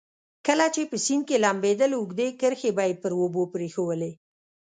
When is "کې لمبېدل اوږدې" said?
1.27-2.27